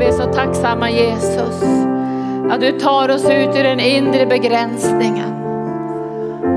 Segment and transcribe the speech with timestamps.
[0.00, 1.62] vi är så tacksamma Jesus.
[2.50, 5.34] Att du tar oss ut ur den inre begränsningen.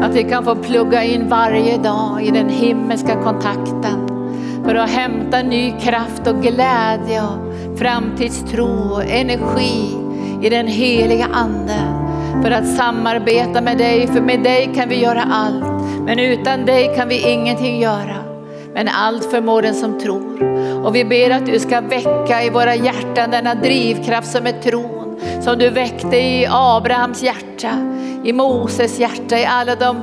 [0.02, 4.08] Att vi kan få plugga in varje dag i den himmelska kontakten.
[4.66, 9.98] För att hämta ny kraft och glädje och framtidstro och energi
[10.42, 11.80] i den heliga ande.
[12.44, 15.84] För att samarbeta med dig, för med dig kan vi göra allt.
[16.06, 18.18] Men utan dig kan vi ingenting göra.
[18.74, 20.53] Men allt förmår den som tror.
[20.84, 25.20] Och vi ber att du ska väcka i våra hjärtan denna drivkraft som är tron.
[25.42, 27.70] Som du väckte i Abrahams hjärta,
[28.24, 30.02] i Moses hjärta, i alla de,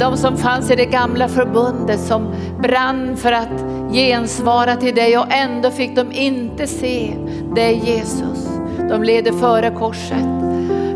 [0.00, 5.26] de som fanns i det gamla förbundet som brann för att gensvara till dig och
[5.30, 7.14] ändå fick de inte se
[7.54, 8.48] dig Jesus.
[8.90, 10.24] De levde före korset.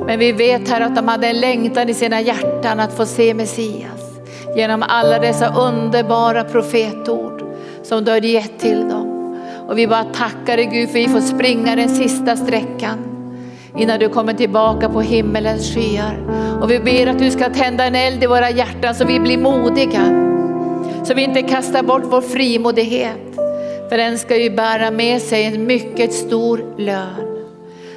[0.06, 3.34] Men vi vet här att de hade en längtan i sina hjärtan att få se
[3.34, 4.18] Messias
[4.56, 7.42] genom alla dessa underbara profetord
[7.82, 9.13] som du har gett till dem.
[9.68, 12.98] Och vi bara tackar dig Gud för vi får springa den sista sträckan
[13.76, 16.18] innan du kommer tillbaka på himmelens skyar.
[16.62, 19.38] Och vi ber att du ska tända en eld i våra hjärtan så vi blir
[19.38, 20.24] modiga.
[21.04, 23.34] Så vi inte kastar bort vår frimodighet.
[23.88, 27.34] För den ska ju bära med sig en mycket stor lön.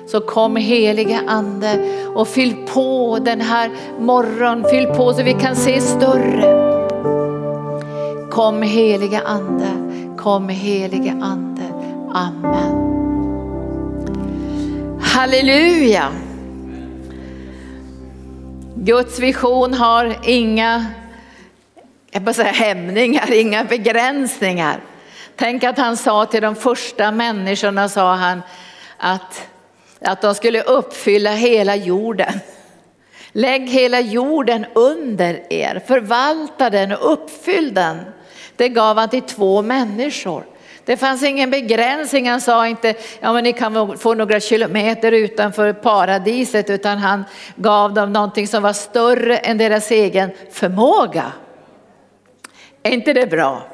[0.07, 1.79] Så kom helige ande
[2.15, 6.67] och fyll på den här morgon, fyll på så vi kan se större.
[8.31, 9.67] Kom helige ande,
[10.27, 11.63] kom helige ande.
[12.13, 12.73] Amen.
[15.01, 16.11] Halleluja.
[18.75, 20.85] Guds vision har inga
[22.11, 24.79] jag bara säga, hämningar, inga begränsningar.
[25.35, 28.41] Tänk att han sa till de första människorna, sa han,
[28.97, 29.47] att
[30.01, 32.39] att de skulle uppfylla hela jorden.
[33.31, 37.97] Lägg hela jorden under er, förvalta den och uppfyll den.
[38.57, 40.45] Det gav han till två människor.
[40.85, 45.73] Det fanns ingen begränsning, han sa inte ja men ni kan få några kilometer utanför
[45.73, 51.31] paradiset utan han gav dem någonting som var större än deras egen förmåga.
[52.83, 53.67] Är inte det bra?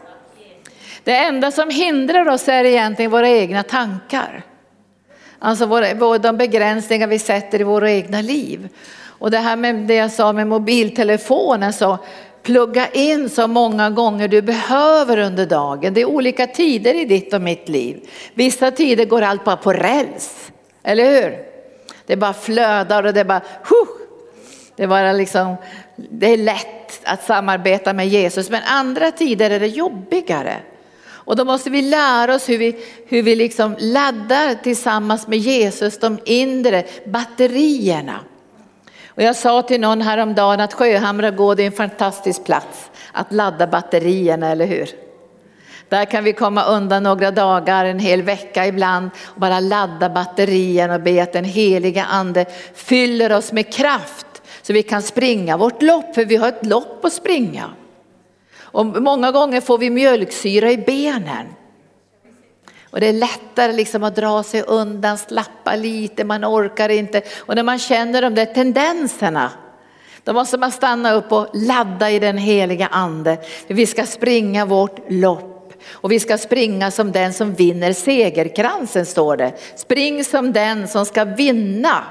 [1.04, 4.44] Det enda som hindrar oss är egentligen våra egna tankar.
[5.40, 8.70] Alltså våra, de begränsningar vi sätter i våra egna liv.
[9.06, 11.98] Och det här med det jag sa med mobiltelefonen, så
[12.44, 15.94] plugga in så många gånger du behöver under dagen.
[15.94, 18.10] Det är olika tider i ditt och mitt liv.
[18.34, 20.52] Vissa tider går allt bara på räls,
[20.84, 21.38] eller hur?
[22.06, 24.08] Det bara flödar och det bara, huh,
[24.76, 25.56] det, bara liksom,
[25.96, 30.56] det är lätt att samarbeta med Jesus, men andra tider är det jobbigare.
[31.26, 32.76] Och då måste vi lära oss hur vi,
[33.08, 38.20] hur vi liksom laddar tillsammans med Jesus de inre batterierna.
[39.16, 43.68] Och jag sa till någon häromdagen att Sjöhamra gård är en fantastisk plats att ladda
[43.68, 44.90] batterierna, eller hur?
[45.90, 50.96] Där kan vi komma undan några dagar, en hel vecka ibland och bara ladda batterierna
[50.96, 54.26] och be att den heliga ande fyller oss med kraft
[54.62, 57.70] så vi kan springa vårt lopp, för vi har ett lopp att springa.
[58.62, 61.48] Och många gånger får vi mjölksyra i benen.
[62.94, 67.22] Och det är lättare liksom att dra sig undan, slappa lite, man orkar inte.
[67.40, 69.52] Och när man känner de där tendenserna,
[70.24, 73.38] då måste man stanna upp och ladda i den heliga ande.
[73.68, 75.74] För vi ska springa vårt lopp.
[75.92, 79.54] Och vi ska springa som den som vinner segerkransen står det.
[79.76, 82.04] Spring som den som ska vinna.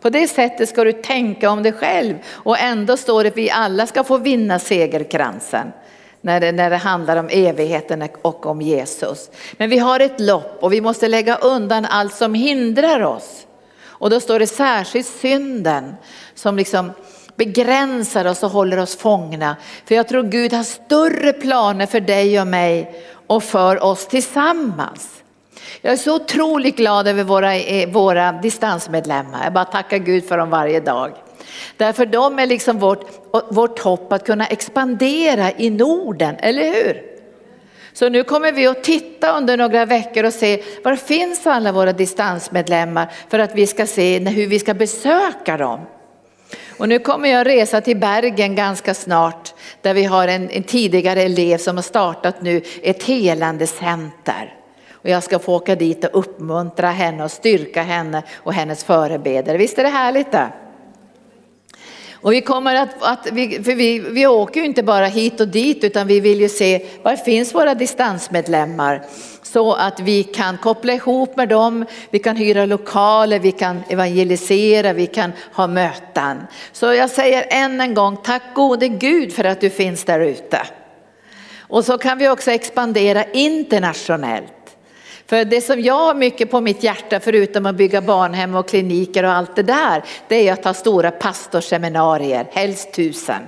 [0.00, 2.14] På det sättet ska du tänka om dig själv.
[2.28, 5.72] Och ändå står det att vi alla ska få vinna segerkransen
[6.20, 9.30] när det, när det handlar om evigheten och om Jesus.
[9.52, 13.46] Men vi har ett lopp och vi måste lägga undan allt som hindrar oss.
[13.82, 15.94] Och då står det särskilt synden
[16.34, 16.92] som liksom
[17.36, 19.56] begränsar oss och håller oss fångna.
[19.84, 25.22] För jag tror Gud har större planer för dig och mig och för oss tillsammans.
[25.80, 29.44] Jag är så otroligt glad över våra, eh, våra distansmedlemmar.
[29.44, 31.12] Jag bara tackar Gud för dem varje dag.
[31.76, 33.04] Därför de är liksom vårt,
[33.50, 37.02] vårt hopp att kunna expandera i Norden, eller hur?
[37.92, 41.92] Så nu kommer vi att titta under några veckor och se var finns alla våra
[41.92, 45.80] distansmedlemmar för att vi ska se hur vi ska besöka dem.
[46.78, 51.22] Och nu kommer jag resa till Bergen ganska snart där vi har en, en tidigare
[51.22, 54.54] elev som har startat nu ett helande center.
[54.92, 59.58] Och jag ska få åka dit och uppmuntra henne och styrka henne och hennes förebedare.
[59.58, 60.48] Visst är det härligt det?
[62.22, 65.48] Och vi kommer att, att vi, för vi, vi åker ju inte bara hit och
[65.48, 69.02] dit utan vi vill ju se var finns våra distansmedlemmar
[69.42, 74.92] så att vi kan koppla ihop med dem, vi kan hyra lokaler, vi kan evangelisera,
[74.92, 76.46] vi kan ha möten.
[76.72, 80.60] Så jag säger än en gång, tack gode Gud för att du finns där ute.
[81.58, 84.59] Och så kan vi också expandera internationellt.
[85.30, 89.24] För det som jag har mycket på mitt hjärta förutom att bygga barnhem och kliniker
[89.24, 93.42] och allt det där, det är att ha stora pastorseminarier, helst tusen.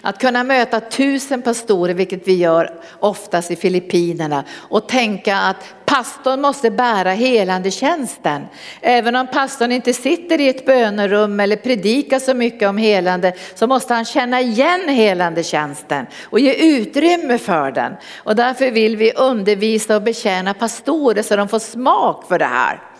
[0.00, 2.70] Att kunna möta tusen pastorer, vilket vi gör
[3.00, 8.42] oftast i Filippinerna och tänka att pastorn måste bära helande tjänsten.
[8.80, 13.66] Även om pastorn inte sitter i ett bönerum eller predikar så mycket om helande så
[13.66, 17.92] måste han känna igen helande tjänsten och ge utrymme för den.
[18.16, 22.91] Och därför vill vi undervisa och betjäna pastorer så de får smak för det här.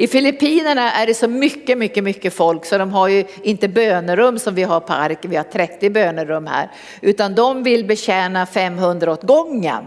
[0.00, 4.38] I Filippinerna är det så mycket, mycket, mycket folk så de har ju inte bönerum
[4.38, 6.70] som vi har på Arken, vi har 30 bönerum här,
[7.00, 9.84] utan de vill betjäna 500 åt gången.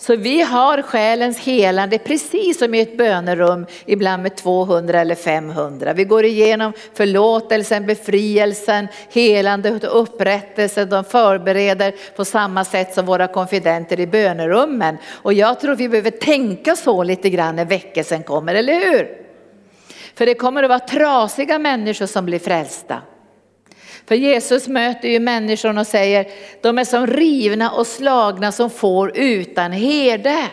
[0.00, 5.92] Så vi har själens helande precis som i ett bönerum, ibland med 200 eller 500.
[5.92, 10.88] Vi går igenom förlåtelsen, befrielsen, helandet och upprättelsen.
[10.88, 14.98] De förbereder på samma sätt som våra konfidenter i bönerummen.
[15.12, 19.08] Och jag tror vi behöver tänka så lite grann när väckelsen kommer, eller hur?
[20.14, 23.02] För det kommer att vara trasiga människor som blir frälsta.
[24.08, 26.26] För Jesus möter ju människorna och säger,
[26.62, 30.48] de är som rivna och slagna som får utan herde.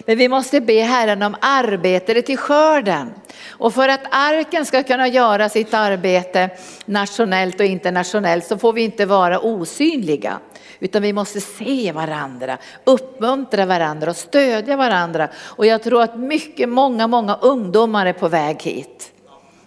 [0.00, 3.14] Men vi måste be Herren om arbete till skörden.
[3.48, 6.50] Och för att arken ska kunna göra sitt arbete
[6.84, 10.38] nationellt och internationellt så får vi inte vara osynliga.
[10.78, 15.28] Utan vi måste se varandra, uppmuntra varandra och stödja varandra.
[15.38, 19.12] Och jag tror att mycket, många, många ungdomar är på väg hit.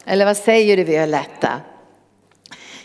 [0.05, 1.49] Eller vad säger du Violetta?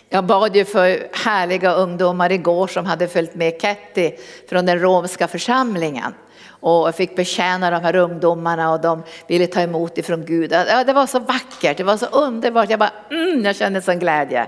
[0.09, 4.11] Jag bad ju för härliga ungdomar igår som hade följt med Ketty
[4.49, 6.13] från den romska församlingen.
[6.49, 10.49] Och jag fick betjäna de här ungdomarna och de ville ta emot ifrån Gud.
[10.49, 12.69] det var så vackert, det var så underbart.
[12.69, 14.47] Jag bara, mm, jag kände sån glädje.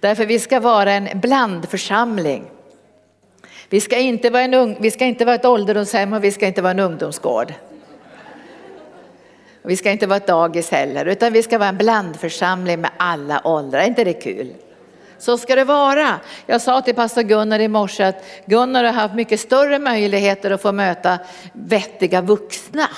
[0.00, 2.44] Därför vi ska vara en blandförsamling.
[3.68, 6.46] Vi ska inte vara, en ung, vi ska inte vara ett ålderdomshem och vi ska
[6.46, 7.54] inte vara en ungdomsgård.
[9.62, 13.46] Vi ska inte vara ett dagis heller, utan vi ska vara en blandförsamling med alla
[13.46, 13.80] åldrar.
[13.80, 14.54] Är inte det kul?
[15.18, 16.20] Så ska det vara.
[16.46, 20.62] Jag sa till pastor Gunnar i morse att Gunnar har haft mycket större möjligheter att
[20.62, 21.18] få möta
[21.52, 22.88] vettiga vuxna.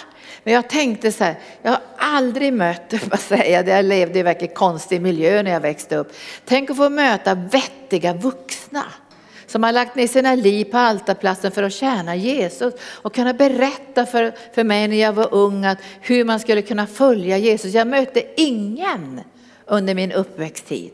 [0.44, 4.20] Men jag tänkte så här, jag har aldrig mött, vad säger jag, jag levde i
[4.20, 6.12] en verkligen konstig miljö när jag växte upp.
[6.44, 8.84] Tänk att få möta vettiga vuxna
[9.54, 14.06] som har lagt ner sina liv på altarplatsen för att tjäna Jesus och kunna berätta
[14.06, 17.74] för, för mig när jag var ung att hur man skulle kunna följa Jesus.
[17.74, 19.20] Jag mötte ingen
[19.66, 20.90] under min uppväxttid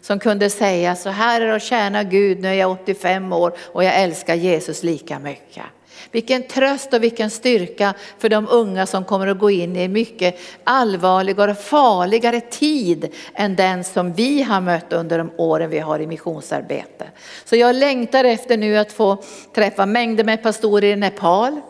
[0.00, 3.56] som kunde säga så här är det att tjäna Gud, nu är jag 85 år
[3.58, 5.64] och jag älskar Jesus lika mycket.
[6.12, 9.92] Vilken tröst och vilken styrka för de unga som kommer att gå in i en
[9.92, 15.78] mycket allvarligare och farligare tid än den som vi har mött under de åren vi
[15.78, 17.06] har i missionsarbete.
[17.44, 19.22] Så jag längtar efter nu att få
[19.54, 21.60] träffa mängder med pastorer i Nepal,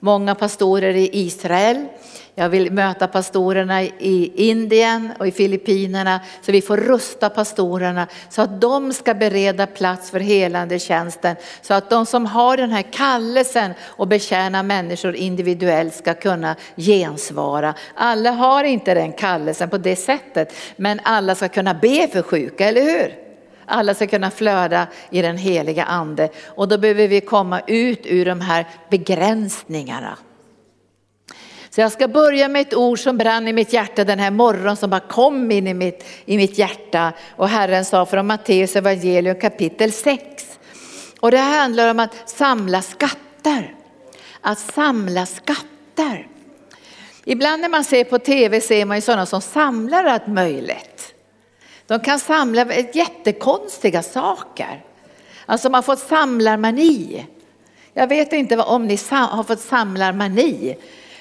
[0.00, 1.86] många pastorer i Israel,
[2.34, 8.42] jag vill möta pastorerna i Indien och i Filippinerna så vi får rusta pastorerna så
[8.42, 11.36] att de ska bereda plats för helande tjänsten.
[11.62, 17.74] Så att de som har den här kallelsen och betjäna människor individuellt ska kunna gensvara.
[17.94, 22.68] Alla har inte den kallelsen på det sättet men alla ska kunna be för sjuka,
[22.68, 23.30] eller hur?
[23.70, 28.24] alla ska kunna flöda i den heliga ande och då behöver vi komma ut ur
[28.24, 30.18] de här begränsningarna.
[31.80, 34.76] Så jag ska börja med ett ord som brann i mitt hjärta den här morgonen
[34.76, 37.12] som bara kom in i mitt, i mitt hjärta.
[37.36, 40.58] Och Herren sa från Matteus evangelium kapitel 6.
[41.20, 43.74] Och det handlar om att samla skatter.
[44.40, 46.28] Att samla skatter.
[47.24, 51.14] Ibland när man ser på tv ser man ju sådana som samlar allt möjligt.
[51.86, 54.84] De kan samla jättekonstiga saker.
[55.46, 57.26] Alltså man får samlarmani.
[57.94, 60.76] Jag vet inte om ni har fått samlarmani.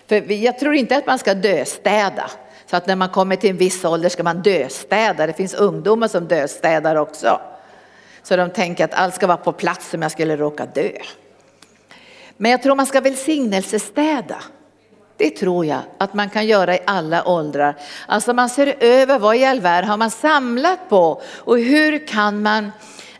[0.09, 2.31] För jag tror inte att man ska döstäda.
[2.65, 5.27] Så att när man kommer till en viss ålder ska man döstäda.
[5.27, 7.41] Det finns ungdomar som döstädar också.
[8.23, 10.91] Så de tänker att allt ska vara på plats om jag skulle råka dö.
[12.37, 14.43] Men jag tror man ska välsignelsestäda.
[15.17, 17.75] Det tror jag att man kan göra i alla åldrar.
[18.07, 22.41] Alltså man ser över vad i all världen har man samlat på och hur kan
[22.41, 22.71] man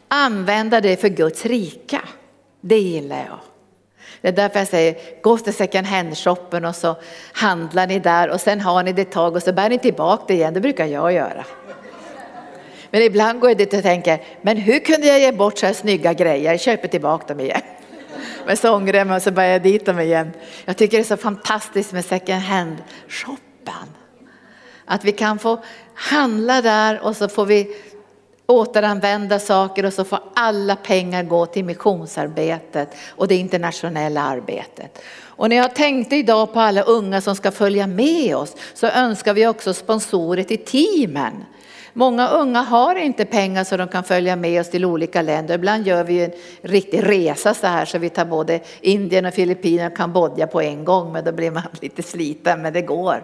[0.08, 2.02] använda det för Guds rika.
[2.62, 3.49] Det gillar jag.
[4.22, 6.96] Det är därför jag säger, gå till second hand-shoppen och så
[7.34, 10.24] handlar ni där och sen har ni det ett tag och så bär ni tillbaka
[10.28, 10.54] det igen.
[10.54, 11.46] Det brukar jag göra.
[12.92, 15.74] Men ibland går jag dit och tänker, men hur kunde jag ge bort så här
[15.74, 16.52] snygga grejer?
[16.52, 17.62] Jag köper tillbaka dem igen.
[18.46, 20.32] Men så ångrar jag mig och så bär jag dit dem igen.
[20.66, 23.94] Jag tycker det är så fantastiskt med second hand-shoppen.
[24.86, 27.76] Att vi kan få handla där och så får vi
[28.50, 35.02] återanvända saker och så får alla pengar gå till missionsarbetet och det internationella arbetet.
[35.22, 39.34] Och när jag tänkte idag på alla unga som ska följa med oss så önskar
[39.34, 41.34] vi också sponsorer till teamen.
[41.94, 45.56] Många unga har inte pengar så de kan följa med oss till olika länder.
[45.56, 49.88] Ibland gör vi en riktig resa så här så vi tar både Indien och Filippinerna
[49.88, 53.24] och Kambodja på en gång men då blir man lite sliten men det går.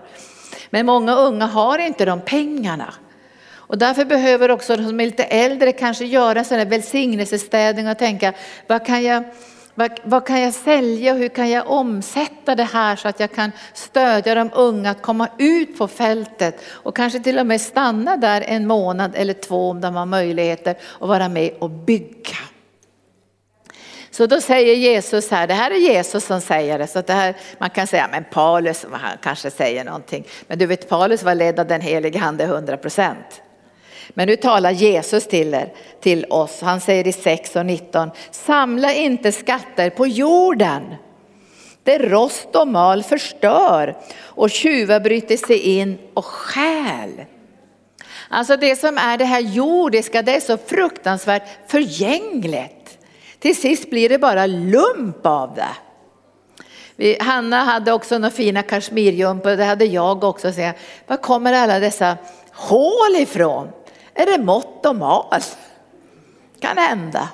[0.69, 2.93] Men många unga har inte de pengarna.
[3.67, 7.87] Och därför behöver också de som är lite äldre kanske göra en sån här välsignelsestädning
[7.87, 8.33] och tänka
[8.67, 9.23] vad kan jag
[9.77, 13.31] vad, vad, kan jag sälja och hur kan jag omsätta det här så att jag
[13.31, 18.17] kan stödja de unga att komma ut på fältet och kanske till och med stanna
[18.17, 22.37] där en månad eller två om de har möjligheter att vara med och bygga.
[24.11, 27.35] Så då säger Jesus här, det här är Jesus som säger det, så det här,
[27.57, 30.27] man kan säga, men Paulus han kanske säger någonting.
[30.47, 33.41] Men du vet Paulus var ledd av den helige ande 100 procent.
[34.09, 36.61] Men nu talar Jesus till, er, till oss.
[36.61, 40.95] Han säger i 6 och 19, samla inte skatter på jorden.
[41.83, 47.25] Det rost och mal förstör och tjuvar bryter sig in och stjäl.
[48.29, 52.97] Alltså det som är det här jordiska, det är så fruktansvärt förgängligt.
[53.39, 55.75] Till sist blir det bara lump av det.
[56.95, 60.53] Vi, Hanna hade också några fina kashmirjumpor, det hade jag också.
[60.53, 60.71] Så
[61.07, 62.17] var kommer alla dessa
[62.51, 63.67] hål ifrån?
[64.15, 65.41] Är det mått och mal?
[66.59, 67.29] Kan hända.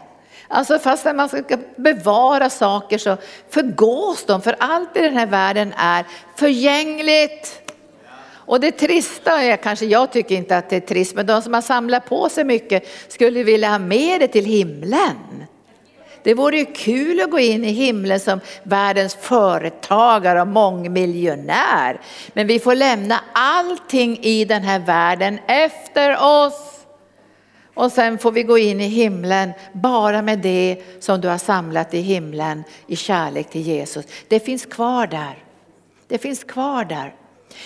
[0.47, 3.17] Alltså fast när man ska bevara saker så
[3.50, 7.61] förgås de för allt i den här världen är förgängligt.
[8.51, 11.53] Och det trista är kanske, jag tycker inte att det är trist, men de som
[11.53, 15.45] har samlat på sig mycket skulle vilja ha med det till himlen.
[16.24, 22.01] Det vore ju kul att gå in i himlen som världens företagare och mångmiljonär.
[22.34, 26.78] Men vi får lämna allting i den här världen efter oss.
[27.74, 31.94] Och sen får vi gå in i himlen bara med det som du har samlat
[31.94, 34.06] i himlen i kärlek till Jesus.
[34.28, 35.44] Det finns kvar där.
[36.08, 37.13] Det finns kvar där.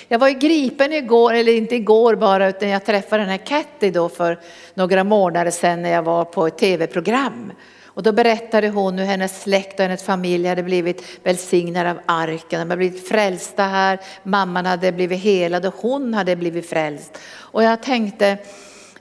[0.08, 3.92] Jag var i Gripen igår, eller inte igår bara, utan jag träffade den här Katty
[3.92, 4.40] då för
[4.74, 7.52] några månader sedan när jag var på ett tv-program.
[7.96, 12.60] Och då berättade hon hur hennes släkt och hennes familj hade blivit välsignade av arken.
[12.60, 17.18] De hade blivit frälsta här, mamman hade blivit helad och hon hade blivit frälst.
[17.38, 18.38] Och jag tänkte,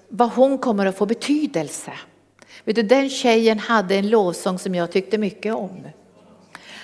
[0.09, 1.93] vad hon kommer att få betydelse.
[2.65, 5.89] Vet du, den tjejen hade en lovsång som jag tyckte mycket om.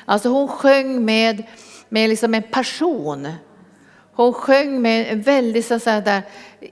[0.05, 1.43] Alltså hon sjöng med,
[1.89, 3.29] med liksom en passion.
[4.13, 6.23] Hon sjöng med en väldig så där,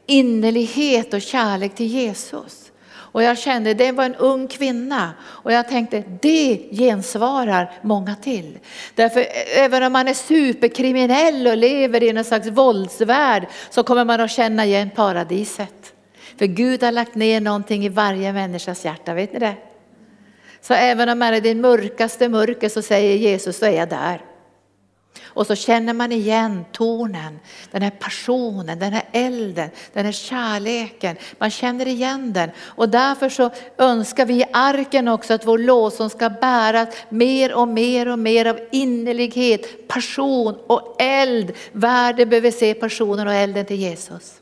[0.06, 2.67] innerlighet och kärlek till Jesus.
[3.12, 5.12] Och jag kände, det var en ung kvinna.
[5.24, 8.58] Och jag tänkte, det gensvarar många till.
[8.94, 14.20] Därför även om man är superkriminell och lever i någon slags våldsvärld så kommer man
[14.20, 15.92] att känna igen paradiset.
[16.38, 19.54] För Gud har lagt ner någonting i varje människas hjärta, vet ni det?
[20.60, 23.88] Så även om man är i det mörkaste mörker så säger Jesus, så är jag
[23.88, 24.20] där.
[25.24, 27.38] Och så känner man igen tonen,
[27.70, 31.16] den här passionen, den här elden, den här kärleken.
[31.38, 32.50] Man känner igen den.
[32.60, 37.68] Och därför så önskar vi i arken också att vår lovsång ska bära mer och
[37.68, 41.52] mer och mer av innerlighet, passion och eld.
[41.72, 44.34] Världen behöver se passionen och elden till Jesus.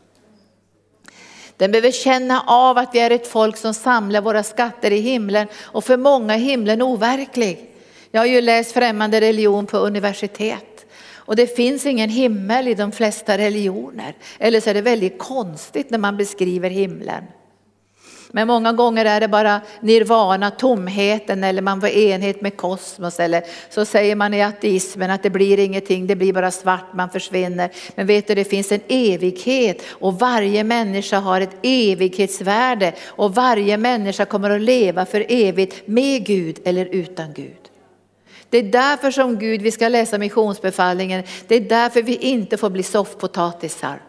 [1.56, 5.48] Den behöver känna av att vi är ett folk som samlar våra skatter i himlen
[5.62, 7.75] och för många är himlen overklig.
[8.16, 12.92] Jag har ju läst främmande religion på universitet och det finns ingen himmel i de
[12.92, 14.14] flesta religioner.
[14.38, 17.24] Eller så är det väldigt konstigt när man beskriver himlen.
[18.30, 23.42] Men många gånger är det bara nirvana, tomheten eller man får enhet med kosmos eller
[23.70, 27.70] så säger man i ateismen att det blir ingenting, det blir bara svart, man försvinner.
[27.94, 33.76] Men vet du, det finns en evighet och varje människa har ett evighetsvärde och varje
[33.76, 37.65] människa kommer att leva för evigt med Gud eller utan Gud.
[38.56, 42.70] Det är därför som Gud, vi ska läsa missionsbefallningen, det är därför vi inte får
[42.70, 44.02] bli soffpotatisar.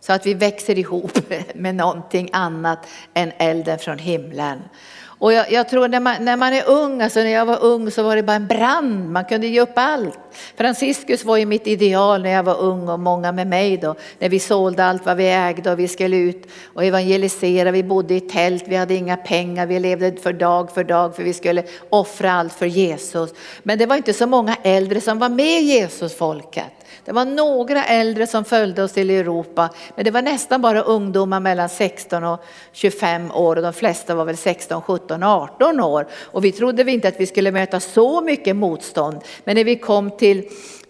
[0.00, 1.18] Så att vi växer ihop
[1.54, 4.62] med någonting annat än elden från himlen.
[5.00, 7.90] Och jag, jag, tror när man, när man är ung, alltså när jag var ung
[7.90, 10.18] så var det bara en brand, man kunde ge upp allt.
[10.56, 14.28] Franciscus var ju mitt ideal när jag var ung och många med mig då, när
[14.28, 17.70] vi sålde allt vad vi ägde och vi skulle ut och evangelisera.
[17.70, 21.22] Vi bodde i tält, vi hade inga pengar, vi levde för dag för dag för
[21.22, 23.30] vi skulle offra allt för Jesus.
[23.62, 26.64] Men det var inte så många äldre som var med Jesusfolket.
[27.04, 31.40] Det var några äldre som följde oss till Europa, men det var nästan bara ungdomar
[31.40, 36.06] mellan 16 och 25 år och de flesta var väl 16, 17, 18 år.
[36.12, 39.20] Och vi trodde vi inte att vi skulle möta så mycket motstånd.
[39.44, 40.27] Men när vi kom till,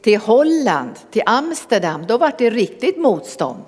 [0.01, 3.65] till Holland, till Amsterdam, då var det riktigt motstånd.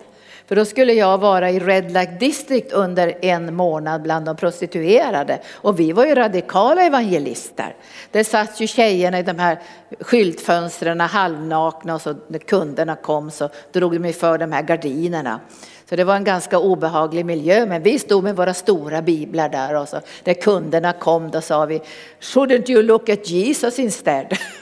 [0.50, 5.39] För då skulle jag vara i Red Light District under en månad bland de prostituerade.
[5.53, 7.75] Och vi var ju radikala evangelister.
[8.11, 9.61] Det satt ju tjejerna i de här
[10.00, 15.41] skyltfönstren halvnakna och så när kunderna kom så drog de för de här gardinerna.
[15.89, 19.77] Så det var en ganska obehaglig miljö, men vi stod med våra stora biblar där
[19.77, 21.83] och så när kunderna kom då sa vi
[22.21, 24.27] Shouldn't you look at Jesus instead?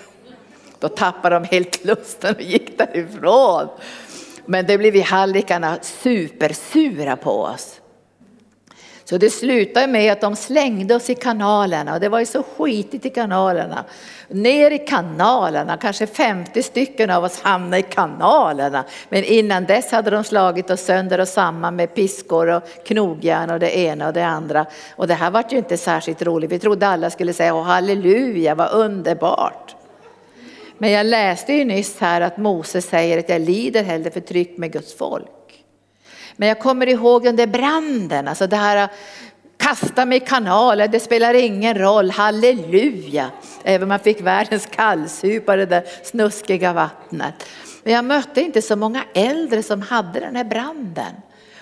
[0.81, 3.69] Då tappade de helt lusten och gick därifrån.
[4.47, 7.81] Men det blev vi hallikarna supersura på oss.
[9.09, 12.43] Så det slutade med att de slängde oss i kanalerna och det var ju så
[12.43, 13.85] skitigt i kanalerna.
[14.29, 18.85] Ner i kanalerna, kanske 50 stycken av oss hamnade i kanalerna.
[19.09, 23.61] Men innan dess hade de slagit oss sönder och samman med piskor och knogjärn och
[23.61, 24.67] det ena och det andra.
[24.97, 26.53] Och det här var ju inte särskilt roligt.
[26.53, 29.78] Vi trodde alla skulle säga Åh, halleluja, vad underbart.
[30.79, 34.73] Men jag läste ju nyss här att Moses säger att jag lider hellre förtryck med
[34.73, 35.65] Guds folk.
[36.37, 38.89] Men jag kommer ihåg den där branden, alltså det här
[39.57, 43.31] kasta mig i kanalen, det spelar ingen roll, halleluja.
[43.65, 47.35] Även om man fick världens kallsupa, det där snuskiga vattnet.
[47.83, 51.13] Men jag mötte inte så många äldre som hade den här branden.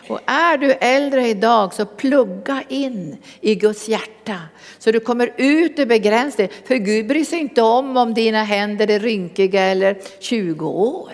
[0.08, 4.38] Och är du äldre idag så plugga in i Guds hjärta
[4.78, 6.48] så du kommer ut ur begränsning.
[6.64, 11.12] För Gud bryr sig inte om om dina händer är rynkiga eller 20 år.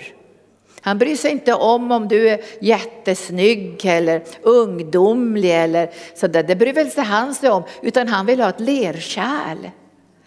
[0.81, 6.43] Han bryr sig inte om om du är jättesnygg eller ungdomlig eller sådär.
[6.43, 9.71] Det bryr väl sig han sig om, utan han vill ha ett lerkärl.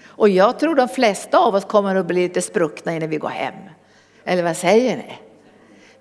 [0.06, 3.30] Och jag tror de flesta av oss kommer att bli lite spruckna innan vi går
[3.30, 3.56] hem.
[4.26, 5.25] Eller vad säger ni?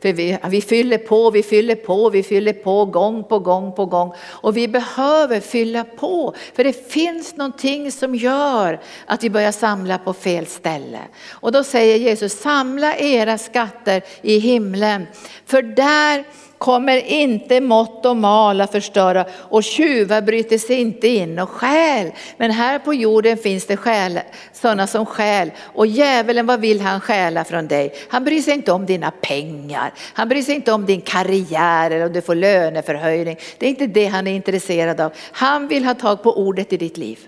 [0.04, 3.86] För vi, vi fyller på, vi fyller på, vi fyller på gång på gång på
[3.86, 4.12] gång.
[4.20, 9.98] Och vi behöver fylla på, för det finns någonting som gör att vi börjar samla
[9.98, 10.98] på fel ställe.
[11.30, 15.06] Och då säger Jesus, samla era skatter i himlen,
[15.46, 16.24] för där
[16.64, 22.10] kommer inte mått och mal att förstöra och tjuvar bryter sig inte in och stjäl.
[22.36, 24.20] Men här på jorden finns det själ,
[24.52, 27.94] sådana som stjäl och djävulen vad vill han stjäla från dig?
[28.08, 32.06] Han bryr sig inte om dina pengar, han bryr sig inte om din karriär eller
[32.06, 33.36] om du får löneförhöjning.
[33.58, 35.12] Det är inte det han är intresserad av.
[35.32, 37.18] Han vill ha tag på ordet i ditt liv.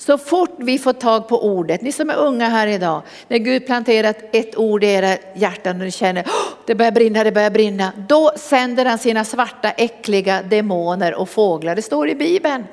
[0.00, 3.66] Så fort vi får tag på ordet, ni som är unga här idag, när Gud
[3.66, 7.50] planterat ett ord i era hjärtan och ni känner oh, det börjar brinna, det börjar
[7.50, 7.92] brinna.
[8.08, 12.64] Då sänder han sina svarta äckliga demoner och fåglar, det står i Bibeln.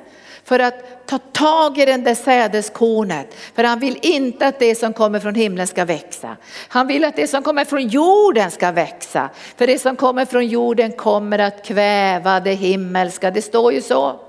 [0.44, 3.36] För att ta tag i den där sädeskornet.
[3.56, 6.38] För han vill inte att det som kommer från himlen ska växa.
[6.68, 9.30] Han vill att det som kommer från jorden ska växa.
[9.58, 14.20] För det som kommer från jorden kommer att kväva det himmelska, det står ju så.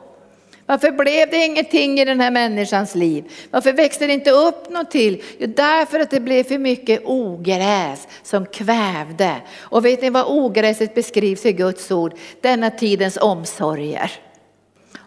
[0.68, 3.24] Varför blev det ingenting i den här människans liv?
[3.50, 5.22] Varför växte det inte upp något till?
[5.38, 9.34] Jo, därför att det blev för mycket ogräs som kvävde.
[9.58, 12.14] Och vet ni vad ogräset beskrivs i Guds ord?
[12.40, 14.12] Denna tidens omsorger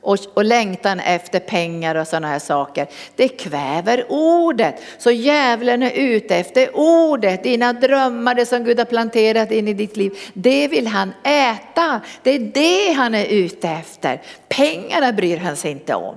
[0.01, 2.87] och, och längtan efter pengar och sådana här saker.
[3.15, 4.75] Det kväver ordet.
[4.97, 9.73] Så djävulen är ute efter ordet, dina drömmar, det som Gud har planterat in i
[9.73, 10.17] ditt liv.
[10.33, 12.01] Det vill han äta.
[12.23, 14.21] Det är det han är ute efter.
[14.49, 16.15] Pengarna bryr han sig inte om.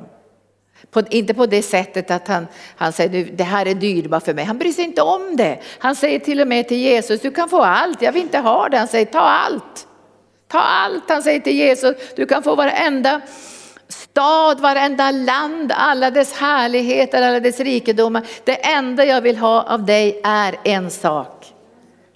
[0.91, 4.45] På, inte på det sättet att han, han säger det här är dyrbart för mig.
[4.45, 5.59] Han bryr sig inte om det.
[5.79, 8.69] Han säger till och med till Jesus, du kan få allt, jag vill inte ha
[8.69, 8.79] det.
[8.79, 9.87] Han säger ta allt.
[10.49, 13.21] Ta allt, han säger till Jesus, du kan få varenda
[13.89, 18.27] stad, varenda land, alla dess härligheter, alla dess rikedomar.
[18.45, 21.53] Det enda jag vill ha av dig är en sak.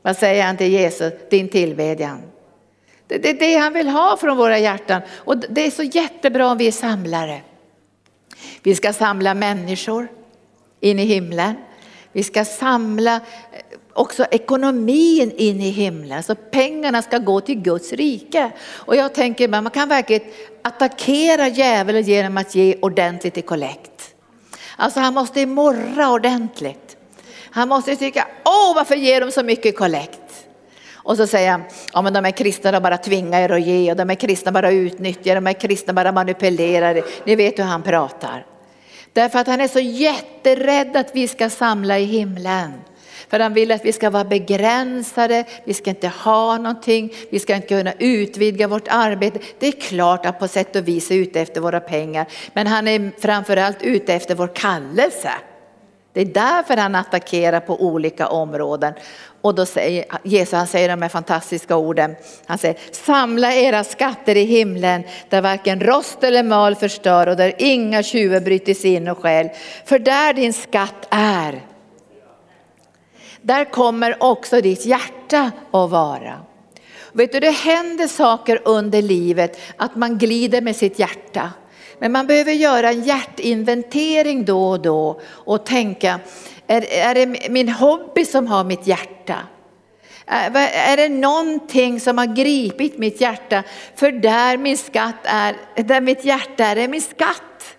[0.02, 1.12] Vad säger han till Jesus?
[1.30, 2.22] Din tillbedjan.
[3.06, 6.58] Det är det han vill ha från våra hjärtan och det är så jättebra om
[6.58, 7.40] vi är samlare.
[8.62, 10.08] Vi ska samla människor
[10.80, 11.54] in i himlen.
[12.12, 13.20] Vi ska samla
[13.98, 16.22] också ekonomin in i himlen.
[16.22, 18.50] Så pengarna ska gå till Guds rike.
[18.72, 20.22] Och jag tänker man kan verkligen
[20.62, 24.14] attackera djävulen genom att ge ordentligt i kollekt.
[24.76, 26.96] Alltså han måste morra ordentligt.
[27.50, 30.46] Han måste tycka, åh varför ger de så mycket kollekt?
[30.94, 33.90] Och så säger han, ja men de är kristna de bara tvingar er att ge
[33.90, 37.02] och de är kristna bara utnyttjar, de är kristna bara manipulerar.
[37.24, 38.46] Ni vet hur han pratar.
[39.12, 42.72] Därför att han är så jätterädd att vi ska samla i himlen.
[43.28, 47.54] För han vill att vi ska vara begränsade, vi ska inte ha någonting, vi ska
[47.54, 49.38] inte kunna utvidga vårt arbete.
[49.58, 52.88] Det är klart att på sätt och vis är ute efter våra pengar, men han
[52.88, 55.30] är framförallt ute efter vår kallelse.
[56.12, 58.94] Det är därför han attackerar på olika områden.
[59.40, 62.16] Och då säger Jesus han säger de här fantastiska orden.
[62.46, 67.54] Han säger samla era skatter i himlen där varken rost eller mal förstör och där
[67.58, 69.48] inga tjuvar bryter sig in och stjäl.
[69.84, 71.62] För där din skatt är,
[73.42, 76.40] där kommer också ditt hjärta att vara.
[77.12, 81.50] Vet du, det händer saker under livet att man glider med sitt hjärta.
[81.98, 86.20] Men man behöver göra en hjärtinventering då och då och tänka,
[86.66, 89.36] är, är det min hobby som har mitt hjärta?
[90.30, 93.62] Är det någonting som har gripit mitt hjärta?
[93.94, 97.77] För där min skatt är, där mitt hjärta är, är min skatt.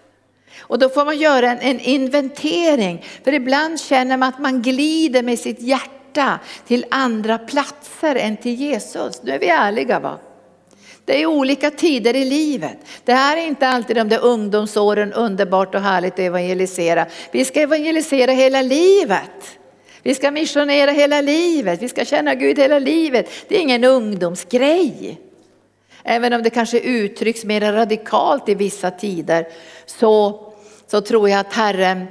[0.69, 3.05] Och då får man göra en, en inventering.
[3.23, 8.53] För ibland känner man att man glider med sitt hjärta till andra platser än till
[8.53, 9.23] Jesus.
[9.23, 10.17] Nu är vi ärliga va?
[11.05, 12.77] Det är olika tider i livet.
[13.03, 17.05] Det här är inte alltid de där ungdomsåren underbart och härligt att evangelisera.
[17.31, 19.59] Vi ska evangelisera hela livet.
[20.03, 23.29] Vi ska missionera hela livet, vi ska känna Gud hela livet.
[23.47, 25.19] Det är ingen ungdomsgrej.
[26.03, 29.47] Även om det kanske uttrycks mer radikalt i vissa tider
[29.85, 30.48] så,
[30.91, 32.07] så tror jag att Herren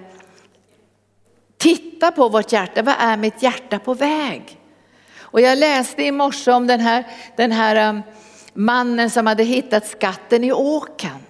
[1.57, 2.83] tittar på vårt hjärta.
[2.83, 4.61] Vad är mitt hjärta på väg?
[5.19, 8.03] Och jag läste i morse om den här, den här um,
[8.55, 11.23] mannen som hade hittat skatten i åkern.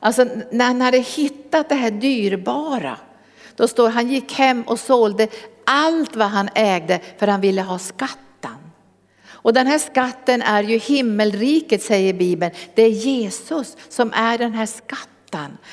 [0.00, 2.96] Alltså när han hade hittat det här dyrbara,
[3.56, 5.28] då står han gick hem och sålde
[5.64, 8.56] allt vad han ägde för han ville ha skatten.
[9.28, 12.52] Och den här skatten är ju himmelriket säger Bibeln.
[12.74, 15.15] Det är Jesus som är den här skatten.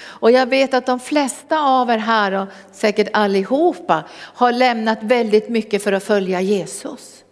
[0.04, 5.50] Och jag vet att de flesta av er här och säkert allihopa har lämnat väldigt
[5.50, 7.24] mycket för att följa Jesus.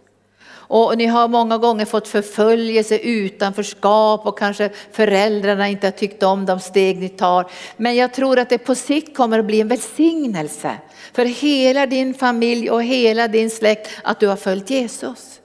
[0.72, 6.46] Och ni har många gånger fått förföljelse, utanförskap och kanske föräldrarna inte har tyckt om
[6.46, 7.50] de steg ni tar.
[7.76, 10.72] Men jag tror att det på sikt kommer att bli en välsignelse
[11.12, 15.41] för hela din familj och hela din släkt att du har följt Jesus.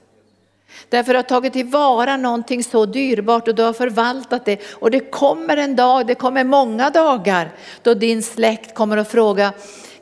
[0.88, 4.60] Därför att du har tagit tillvara någonting så dyrbart och du har förvaltat det.
[4.72, 7.50] Och det kommer en dag, det kommer många dagar
[7.82, 9.52] då din släkt kommer att fråga,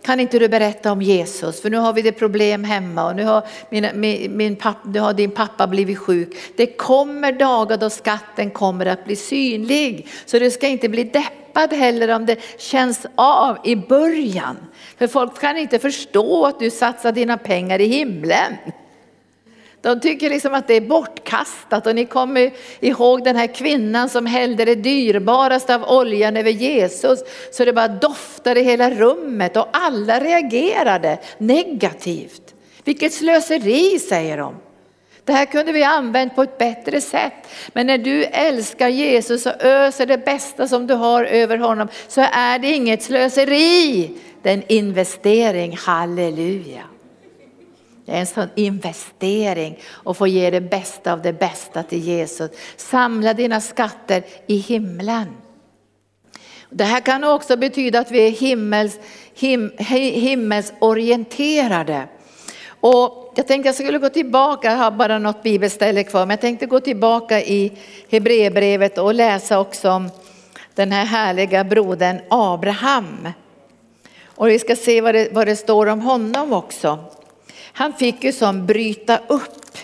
[0.07, 1.63] kan inte du berätta om Jesus?
[1.63, 5.01] För nu har vi det problem hemma och nu har, min, min, min papp, nu
[5.01, 6.37] har din pappa blivit sjuk.
[6.57, 10.09] Det kommer dagar då skatten kommer att bli synlig.
[10.27, 14.57] Så du ska inte bli deppad heller om det känns av i början.
[14.99, 18.57] För folk kan inte förstå att du satsar dina pengar i himlen.
[19.87, 24.27] De tycker liksom att det är bortkastat och ni kommer ihåg den här kvinnan som
[24.27, 27.19] hällde det dyrbaraste av oljan över Jesus
[27.53, 32.55] så det bara doftade i hela rummet och alla reagerade negativt.
[32.85, 34.55] Vilket slöseri säger de.
[35.25, 37.49] Det här kunde vi använt på ett bättre sätt.
[37.73, 42.27] Men när du älskar Jesus och öser det bästa som du har över honom så
[42.33, 44.11] är det inget slöseri.
[44.43, 46.96] Det är en investering, halleluja.
[48.07, 52.51] Det är en sån investering att få ge det bästa av det bästa till Jesus.
[52.77, 55.27] Samla dina skatter i himlen.
[56.71, 58.99] Det här kan också betyda att vi är himmels,
[59.35, 62.09] him, himmelsorienterade.
[62.81, 66.41] Och jag tänkte jag skulle gå tillbaka, jag har bara något bibelställe kvar, men jag
[66.41, 67.73] tänkte gå tillbaka i
[68.11, 70.11] Hebreerbrevet och läsa också om
[70.75, 73.29] den här härliga brodern Abraham.
[74.25, 76.99] Och vi ska se vad det, vad det står om honom också.
[77.77, 79.79] Han fick ju som bryta upp.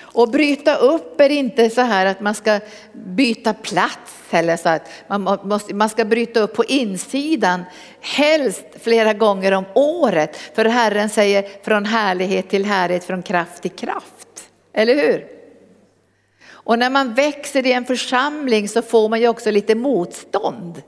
[0.00, 2.60] Och bryta upp är inte så här att man ska
[2.92, 7.64] byta plats eller så att man, måste, man ska bryta upp på insidan,
[8.00, 10.36] helst flera gånger om året.
[10.54, 14.50] För Herren säger från härlighet till härlighet, från kraft till kraft.
[14.72, 15.26] Eller hur?
[16.50, 20.82] Och när man växer i en församling så får man ju också lite motstånd.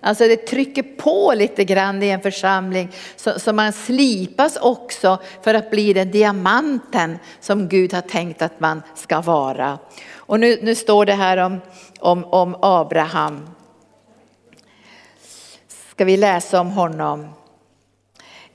[0.00, 5.54] Alltså det trycker på lite grann i en församling så, så, man slipas också för
[5.54, 9.78] att bli den diamanten som Gud har tänkt att man ska vara.
[10.14, 11.60] Och nu, nu står det här om,
[12.00, 13.48] om, om Abraham.
[15.90, 17.28] Ska vi läsa om honom?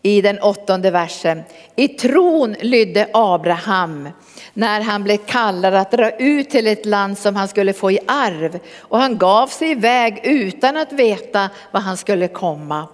[0.01, 1.43] I den åttonde versen.
[1.75, 4.10] I tron lydde Abraham
[4.53, 7.99] när han blev kallad att dra ut till ett land som han skulle få i
[8.07, 8.59] arv.
[8.79, 12.87] Och han gav sig iväg utan att veta var han skulle komma.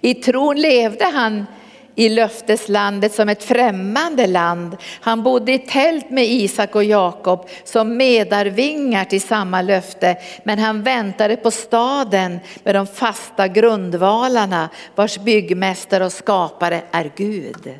[0.00, 1.46] I tron levde han
[1.94, 4.76] i löfteslandet som ett främmande land.
[5.00, 10.16] Han bodde i tält med Isak och Jakob som medarvingar till samma löfte.
[10.44, 17.74] Men han väntade på staden med de fasta grundvalarna vars byggmästare och skapare är Gud.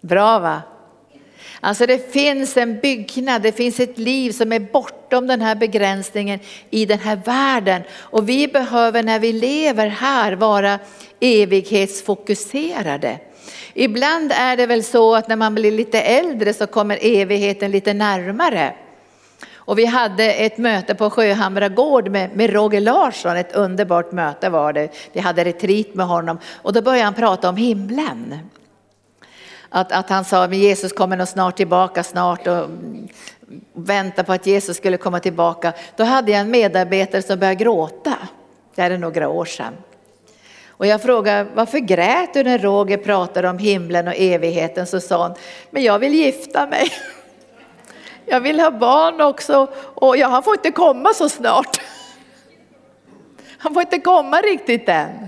[0.00, 0.62] Bra va?
[1.60, 6.38] Alltså det finns en byggnad, det finns ett liv som är bortom den här begränsningen
[6.70, 7.82] i den här världen.
[7.98, 10.78] Och vi behöver när vi lever här vara
[11.20, 13.18] evighetsfokuserade.
[13.74, 17.94] Ibland är det väl så att när man blir lite äldre så kommer evigheten lite
[17.94, 18.74] närmare.
[19.54, 24.48] Och vi hade ett möte på Sjöhamra gård med, med Roger Larsson, ett underbart möte
[24.48, 24.88] var det.
[25.12, 28.34] Vi hade retreat med honom och då började han prata om himlen.
[29.70, 32.70] Att, att han sa, men Jesus kommer nog snart tillbaka snart och
[33.72, 35.72] vänta på att Jesus skulle komma tillbaka.
[35.96, 38.14] Då hade jag en medarbetare som började gråta.
[38.74, 39.72] Det här är några år sedan.
[40.68, 44.86] Och jag frågade, varför grät du när Roger pratade om himlen och evigheten?
[44.86, 45.36] Så sa hon,
[45.70, 46.90] men jag vill gifta mig.
[48.30, 51.80] Jag vill ha barn också och jag, han får inte komma så snart.
[53.58, 55.27] Han får inte komma riktigt än.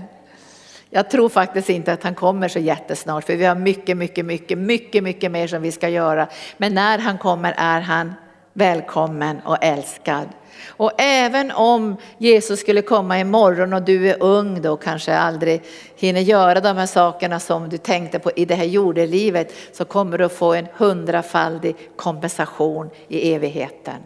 [0.93, 4.57] Jag tror faktiskt inte att han kommer så jättesnart för vi har mycket, mycket, mycket,
[4.57, 6.27] mycket, mycket mer som vi ska göra.
[6.57, 8.13] Men när han kommer är han
[8.53, 10.27] välkommen och älskad.
[10.67, 15.63] Och även om Jesus skulle komma imorgon och du är ung då kanske aldrig
[15.95, 20.17] hinner göra de här sakerna som du tänkte på i det här jordelivet så kommer
[20.17, 24.01] du att få en hundrafaldig kompensation i evigheten.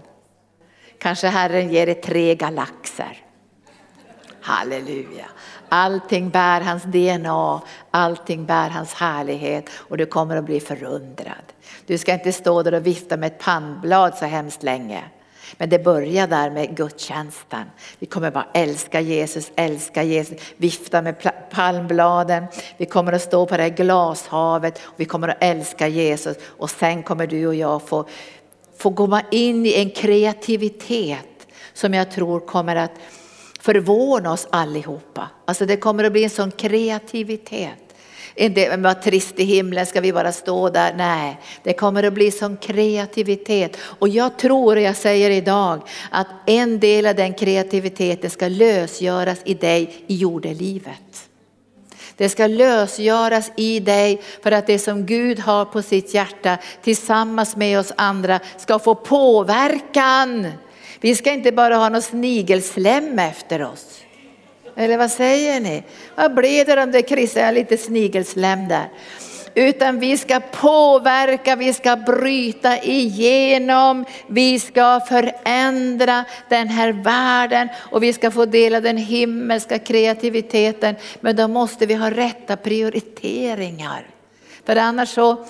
[0.99, 3.17] Kanske Herren ger dig tre galaxer.
[4.41, 5.25] Halleluja.
[5.69, 11.45] Allting bär hans DNA, allting bär hans härlighet och du kommer att bli förundrad.
[11.85, 15.03] Du ska inte stå där och vifta med ett pannblad så hemskt länge.
[15.57, 17.63] Men det börjar där med gudstjänsten.
[17.99, 22.45] Vi kommer bara älska Jesus, älska Jesus, vifta med palmbladen.
[22.77, 26.69] Vi kommer att stå på det här glashavet och vi kommer att älska Jesus och
[26.69, 28.05] sen kommer du och jag få,
[28.77, 32.91] få komma in i en kreativitet som jag tror kommer att
[33.65, 35.29] förvåna oss allihopa.
[35.45, 37.95] Alltså det kommer att bli en sån kreativitet.
[38.35, 40.93] Inte vad trist i himlen ska vi bara stå där.
[40.97, 43.77] Nej, det kommer att bli sån kreativitet.
[43.81, 49.39] Och jag tror, och jag säger idag, att en del av den kreativiteten ska lösgöras
[49.45, 51.29] i dig i jordelivet.
[52.17, 57.55] Det ska lösgöras i dig för att det som Gud har på sitt hjärta tillsammans
[57.55, 60.47] med oss andra ska få påverkan.
[61.05, 64.01] Vi ska inte bara ha något snigelslem efter oss.
[64.75, 65.83] Eller vad säger ni?
[66.15, 68.89] Vad blev det om det kristna, lite snigelslem där.
[69.53, 78.03] Utan vi ska påverka, vi ska bryta igenom, vi ska förändra den här världen och
[78.03, 80.95] vi ska få dela den himmelska kreativiteten.
[81.19, 84.07] Men då måste vi ha rätta prioriteringar.
[84.65, 85.45] För annars så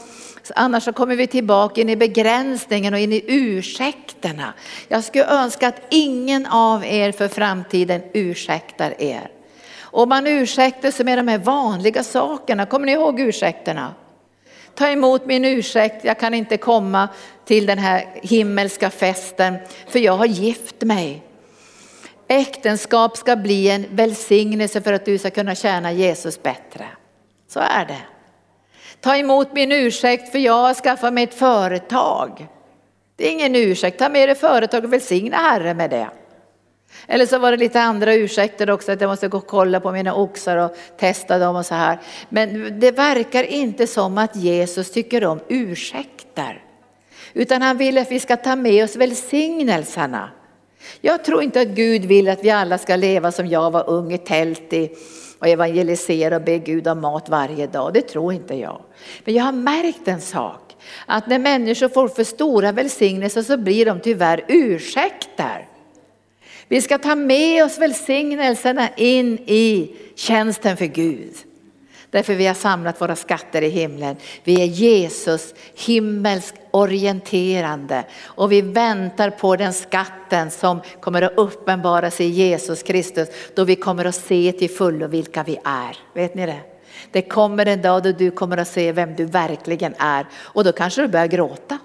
[0.55, 4.53] Annars så kommer vi tillbaka in i begränsningen och in i ursäkterna.
[4.88, 9.31] Jag skulle önska att ingen av er för framtiden ursäktar er.
[9.79, 12.65] Och man ursäktar sig med de här vanliga sakerna.
[12.65, 13.93] Kommer ni ihåg ursäkterna?
[14.75, 17.10] Ta emot min ursäkt, jag kan inte komma
[17.45, 21.21] till den här himmelska festen för jag har gift mig.
[22.27, 26.86] Äktenskap ska bli en välsignelse för att du ska kunna tjäna Jesus bättre.
[27.47, 28.14] Så är det.
[29.05, 32.47] Ta emot min ursäkt för jag har skaffat mig ett företag.
[33.15, 36.09] Det är ingen ursäkt, ta med dig företag och välsigna Herren med det.
[37.07, 39.91] Eller så var det lite andra ursäkter också, att jag måste gå och kolla på
[39.91, 41.99] mina oxar och testa dem och så här.
[42.29, 46.63] Men det verkar inte som att Jesus tycker om ursäkter.
[47.33, 50.29] Utan han vill att vi ska ta med oss välsignelserna.
[51.01, 54.13] Jag tror inte att Gud vill att vi alla ska leva som jag var ung
[54.13, 54.89] i tält i
[55.39, 57.93] och evangelisera och be Gud om mat varje dag.
[57.93, 58.82] Det tror inte jag.
[59.26, 60.76] Men jag har märkt en sak.
[61.06, 65.67] Att när människor får för stora välsignelser så blir de tyvärr ursäkter.
[66.67, 71.34] Vi ska ta med oss välsignelserna in i tjänsten för Gud.
[72.15, 74.15] Därför vi har samlat våra skatter i himlen.
[74.43, 82.21] Vi är Jesus himmelsk orienterande och vi väntar på den skatten som kommer att uppenbaras
[82.21, 85.97] i Jesus Kristus då vi kommer att se till fullo vilka vi är.
[86.13, 86.60] Vet ni det?
[87.12, 90.71] Det kommer en dag då du kommer att se vem du verkligen är och då
[90.71, 91.78] kanske du börjar gråta.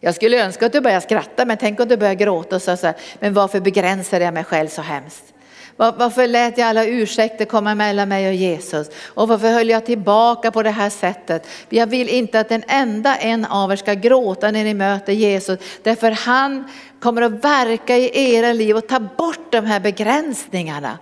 [0.00, 2.94] Jag skulle önska att du börjar skratta men tänk om du börjar gråta och säga
[3.18, 5.31] men varför begränsar jag mig själv så hemskt?
[5.76, 8.90] Varför lät jag alla ursäkter komma mellan mig och Jesus?
[9.06, 11.46] Och varför höll jag tillbaka på det här sättet?
[11.68, 15.58] Jag vill inte att en enda en av er ska gråta när ni möter Jesus.
[15.82, 16.64] Därför han
[17.00, 20.98] kommer att verka i era liv och ta bort de här begränsningarna.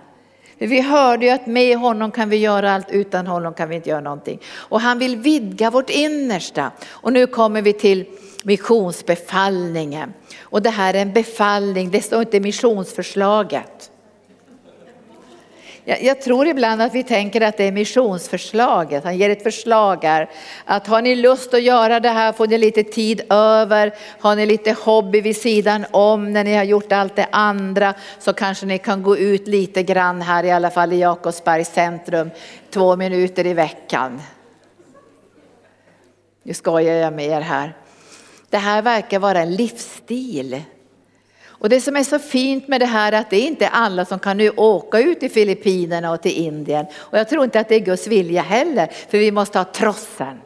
[0.57, 3.89] Vi hörde ju att med honom kan vi göra allt, utan honom kan vi inte
[3.89, 4.39] göra någonting.
[4.55, 6.71] Och han vill vidga vårt innersta.
[6.89, 8.05] Och nu kommer vi till
[8.43, 10.13] missionsbefallningen.
[10.41, 13.91] Och det här är en befallning, det står inte missionsförslaget.
[15.85, 19.03] Jag, jag, tror ibland att vi tänker att det är missionsförslaget.
[19.03, 20.29] Han ger ett förslag här.
[20.65, 24.45] Att har ni lust att göra det här, får ni lite tid över, har ni
[24.45, 28.77] lite hobby vid sidan om när ni har gjort allt det andra så kanske ni
[28.77, 32.29] kan gå ut lite grann här i alla fall i Jakobsbergs centrum
[32.69, 34.21] två minuter i veckan.
[36.43, 37.77] Nu skojar jag med er här.
[38.49, 40.61] Det här verkar vara en livsstil
[41.61, 44.05] och det som är så fint med det här är att det är inte alla
[44.05, 46.85] som kan nu åka ut till Filippinerna och till Indien.
[46.95, 50.41] Och jag tror inte att det är Guds vilja heller, för vi måste ha trossen.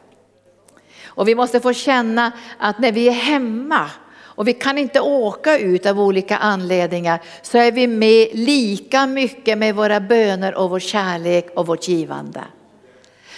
[1.04, 5.58] Och vi måste få känna att när vi är hemma och vi kan inte åka
[5.58, 10.80] ut av olika anledningar så är vi med lika mycket med våra böner och vår
[10.80, 12.40] kärlek och vårt givande.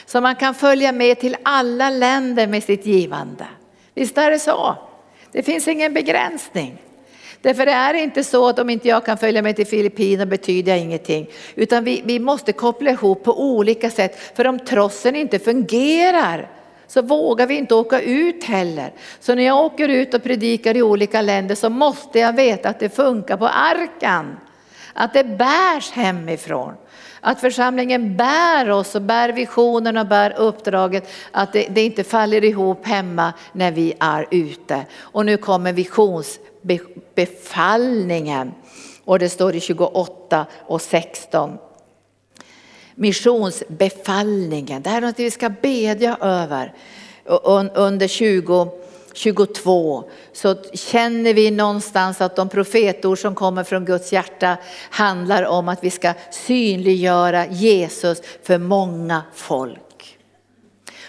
[0.06, 3.46] Så man kan följa med till alla länder med sitt givande.
[3.94, 4.76] Visst är det så?
[5.32, 6.78] Det finns ingen begränsning.
[7.42, 10.72] Därför är det inte så att om inte jag kan följa med till Filippinerna betyder
[10.72, 11.30] jag ingenting.
[11.54, 14.36] Utan vi, vi måste koppla ihop på olika sätt.
[14.36, 16.50] För om trossen inte fungerar
[16.86, 18.92] så vågar vi inte åka ut heller.
[19.20, 22.80] Så när jag åker ut och predikar i olika länder så måste jag veta att
[22.80, 24.36] det funkar på arkan.
[24.94, 26.74] Att det bärs hemifrån.
[27.20, 31.10] Att församlingen bär oss och bär visionen och bär uppdraget.
[31.30, 34.86] Att det, det inte faller ihop hemma när vi är ute.
[34.98, 36.38] Och nu kommer visions
[37.14, 38.52] befallningen.
[39.04, 41.58] Och det står i 28 och 16
[42.98, 44.82] missionsbefallningen.
[44.82, 46.74] Det här är något vi ska bedja över.
[47.74, 48.08] Under
[49.12, 54.56] 2022 så känner vi någonstans att de profetord som kommer från Guds hjärta
[54.90, 59.87] handlar om att vi ska synliggöra Jesus för många folk.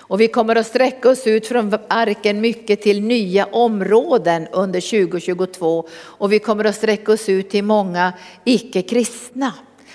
[0.09, 5.87] Och vi kommer att sträcka oss ut från arken mycket till nya områden under 2022
[6.01, 9.53] och vi kommer att sträcka oss ut till många icke-kristna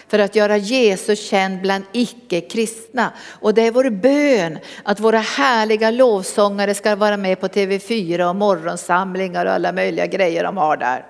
[0.09, 3.13] för att göra Jesus känd bland icke-kristna.
[3.41, 8.37] Och det är vår bön att våra härliga lovsångare ska vara med på TV4 och
[8.37, 11.07] morgonsamlingar och alla möjliga grejer de har där.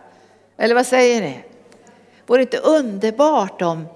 [0.58, 1.44] Eller vad säger ni?
[2.26, 3.86] Vore det inte underbart om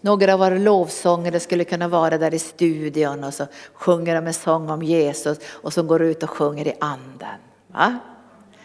[0.00, 4.34] några av våra lovsångare skulle kunna vara där i studion och så sjunger de en
[4.34, 7.38] sång om Jesus och så går ut och sjunger i anden.
[7.66, 7.98] Va?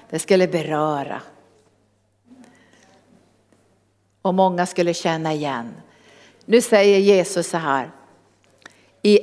[0.10, 1.22] Det skulle beröra.
[4.22, 5.74] Och många skulle känna igen.
[6.46, 7.92] Nu säger Jesus så här
[9.02, 9.20] i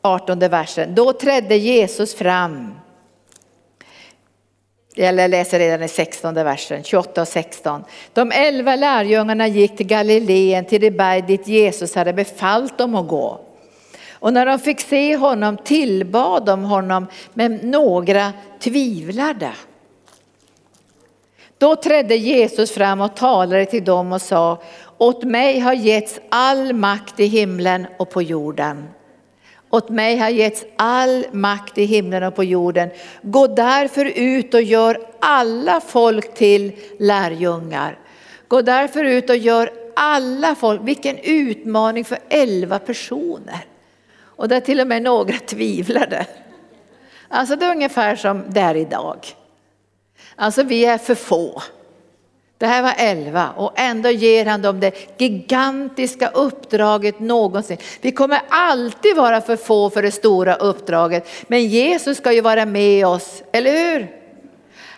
[0.00, 0.94] 18 versen.
[0.94, 2.74] Då trädde Jesus fram.
[4.96, 7.84] Jag läser redan i 16 versen, 28 och 16.
[8.12, 13.08] De elva lärjungarna gick till Galileen, till det berg dit Jesus hade befallt dem att
[13.08, 13.40] gå.
[14.12, 19.50] Och när de fick se honom tillbad de honom, men några tvivlade.
[21.58, 24.62] Då trädde Jesus fram och talade till dem och sa,
[24.98, 28.88] åt mig har getts all makt i himlen och på jorden.
[29.74, 32.90] Åt mig har getts all makt i himlen och på jorden.
[33.22, 37.98] Gå därför ut och gör alla folk till lärjungar.
[38.48, 43.64] Gå därför ut och gör alla folk, vilken utmaning för elva personer.
[44.18, 46.26] Och där till och med några tvivlade.
[47.28, 49.18] Alltså det är ungefär som det är idag.
[50.36, 51.62] Alltså vi är för få.
[52.64, 57.76] Det här var elva och ändå ger han dem det gigantiska uppdraget någonsin.
[58.00, 61.28] Vi kommer alltid vara för få för det stora uppdraget.
[61.46, 64.10] Men Jesus ska ju vara med oss, eller hur?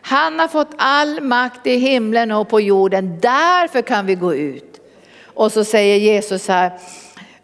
[0.03, 4.81] Han har fått all makt i himlen och på jorden, därför kan vi gå ut.
[5.25, 6.73] Och så säger Jesus här,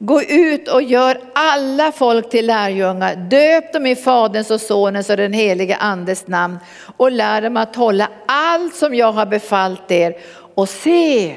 [0.05, 3.17] Gå ut och gör alla folk till lärjungar.
[3.17, 6.59] Döp dem i Faderns och Sonens och den helige Andes namn
[6.97, 10.17] och lär dem att hålla allt som jag har befallt er.
[10.55, 11.37] Och se,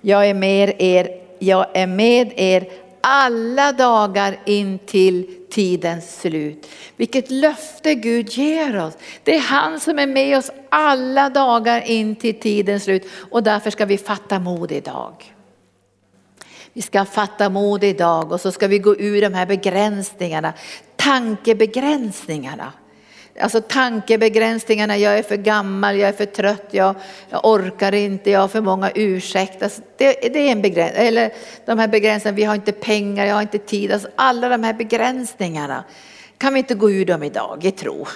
[0.00, 2.66] jag är med er, jag är med er
[3.00, 6.66] alla dagar in till tidens slut.
[6.96, 8.94] Vilket löfte Gud ger oss.
[9.22, 13.70] Det är han som är med oss alla dagar in till tidens slut och därför
[13.70, 15.35] ska vi fatta mod idag.
[16.76, 20.52] Vi ska fatta mod idag och så ska vi gå ur de här begränsningarna,
[20.96, 22.72] tankebegränsningarna.
[23.40, 26.94] Alltså tankebegränsningarna, jag är för gammal, jag är för trött, jag,
[27.30, 29.64] jag orkar inte, jag har för många ursäkter.
[29.64, 31.06] Alltså det, det, är en begränsning.
[31.06, 31.32] Eller
[31.66, 33.92] de här begränsningarna, vi har inte pengar, jag har inte tid.
[33.92, 35.84] Alltså alla de här begränsningarna,
[36.38, 38.06] kan vi inte gå ur dem idag i tro?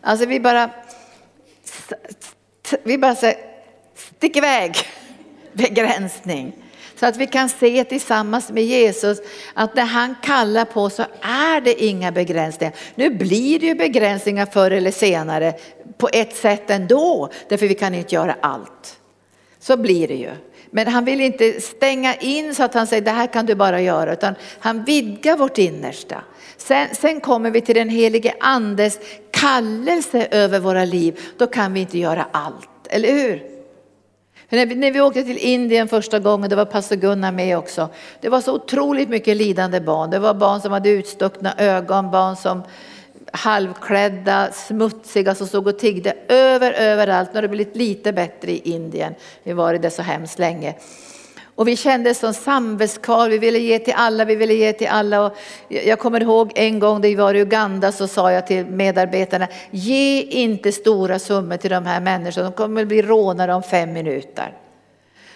[0.00, 0.70] Alltså vi bara,
[2.82, 3.38] vi bara säger,
[3.94, 4.76] stick iväg,
[5.52, 6.61] begränsning.
[7.02, 9.18] Så att vi kan se tillsammans med Jesus
[9.54, 12.74] att när han kallar på så är det inga begränsningar.
[12.94, 15.54] Nu blir det ju begränsningar förr eller senare
[15.98, 18.98] på ett sätt ändå, därför vi kan inte göra allt.
[19.58, 20.30] Så blir det ju.
[20.70, 23.80] Men han vill inte stänga in så att han säger det här kan du bara
[23.80, 26.24] göra, utan han vidgar vårt innersta.
[26.56, 28.98] Sen, sen kommer vi till den helige andes
[29.30, 33.51] kallelse över våra liv, då kan vi inte göra allt, eller hur?
[34.52, 37.88] När vi, när vi åkte till Indien första gången, det var pastor Gunnar med också.
[38.20, 40.10] Det var så otroligt mycket lidande barn.
[40.10, 42.62] Det var barn som hade utstuckna ögon, barn som
[43.32, 47.28] halvklädda, smutsiga som stod och tiggde över, överallt.
[47.32, 49.14] Nu har det blivit lite bättre i Indien.
[49.42, 50.74] Vi var det så hemskt länge.
[51.62, 55.26] Och vi kände som samvetskval, vi ville ge till alla, vi ville ge till alla.
[55.26, 55.36] Och
[55.68, 59.48] jag kommer ihåg en gång när vi var i Uganda så sa jag till medarbetarna,
[59.70, 64.56] ge inte stora summor till de här människorna, de kommer bli rånade om fem minuter.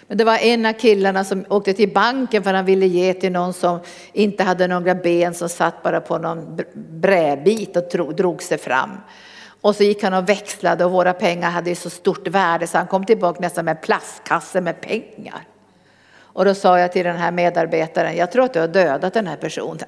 [0.07, 3.31] Men det var en av killarna som åkte till banken för han ville ge till
[3.31, 3.79] någon som
[4.13, 8.91] inte hade några ben som satt bara på någon brädbit och drog sig fram.
[9.61, 12.87] Och så gick han och växlade och våra pengar hade så stort värde så han
[12.87, 15.43] kom tillbaka nästan med en plastkasse med pengar.
[16.37, 19.27] Och då sa jag till den här medarbetaren, jag tror att du har dödat den
[19.27, 19.87] här personen.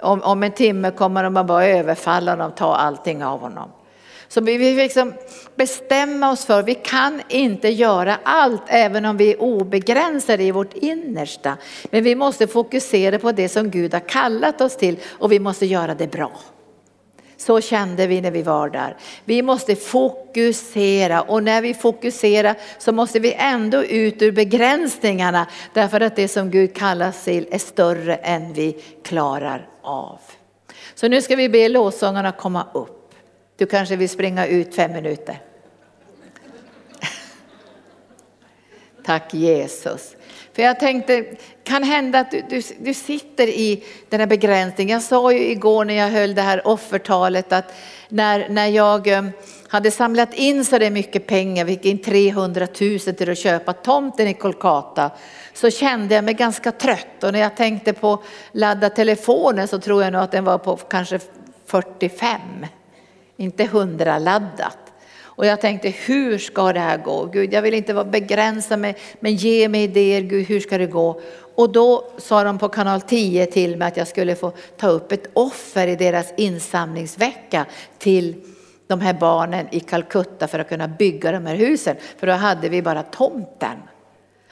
[0.00, 3.70] Om, om en timme kommer de att bara överfalla honom och ta allting av honom.
[4.28, 5.14] Så vi fick liksom
[5.56, 10.74] bestämma oss för, vi kan inte göra allt även om vi är obegränsade i vårt
[10.74, 11.56] innersta.
[11.90, 15.66] Men vi måste fokusera på det som Gud har kallat oss till och vi måste
[15.66, 16.32] göra det bra.
[17.36, 18.96] Så kände vi när vi var där.
[19.24, 26.00] Vi måste fokusera och när vi fokuserar så måste vi ändå ut ur begränsningarna därför
[26.00, 28.72] att det som Gud kallar till är större än vi
[29.02, 30.18] klarar av.
[30.94, 33.14] Så nu ska vi be låsångarna komma upp.
[33.56, 35.42] Du kanske vill springa ut fem minuter.
[39.04, 40.15] Tack Jesus.
[40.56, 41.24] För jag tänkte,
[41.64, 44.94] kan hända att du, du, du, sitter i den här begränsningen.
[44.94, 47.74] Jag sa ju igår när jag höll det här offertalet att
[48.08, 49.24] när, när jag eh,
[49.68, 53.72] hade samlat in så det mycket pengar, vi fick in 300 000 till att köpa
[53.72, 55.10] tomten i Kolkata,
[55.54, 57.24] så kände jag mig ganska trött.
[57.24, 60.76] Och när jag tänkte på ladda telefonen så tror jag nog att den var på
[60.76, 61.20] kanske
[61.66, 62.40] 45,
[63.36, 64.85] inte 100 laddat.
[65.36, 67.24] Och jag tänkte, hur ska det här gå?
[67.24, 70.86] Gud, jag vill inte vara begränsad med, men ge mig idéer, Gud, hur ska det
[70.86, 71.20] gå?
[71.54, 75.12] Och då sa de på kanal 10 till mig att jag skulle få ta upp
[75.12, 77.66] ett offer i deras insamlingsvecka
[77.98, 78.34] till
[78.86, 81.96] de här barnen i Calcutta för att kunna bygga de här husen.
[82.18, 83.78] För då hade vi bara tomten.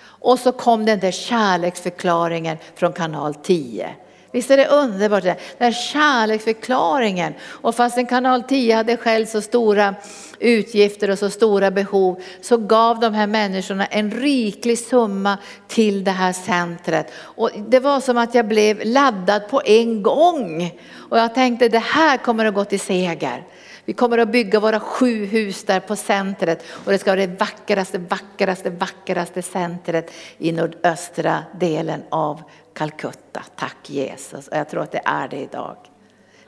[0.03, 3.95] Och så kom den där kärleksförklaringen från kanal 10.
[4.35, 5.25] Visst är det underbart?
[5.59, 7.35] Den kärleksförklaringen.
[7.45, 9.95] Och fastän kanal 10 hade själv så stora
[10.39, 16.11] utgifter och så stora behov så gav de här människorna en riklig summa till det
[16.11, 17.13] här centret.
[17.17, 20.79] Och det var som att jag blev laddad på en gång.
[21.11, 23.45] Och jag tänkte det här kommer att gå till seger.
[23.85, 27.41] Vi kommer att bygga våra sju hus där på centret och det ska vara det
[27.41, 33.43] vackraste, vackraste, vackraste centret i nordöstra delen av Calcutta.
[33.57, 34.49] Tack Jesus.
[34.49, 35.77] Och jag tror att det är det idag.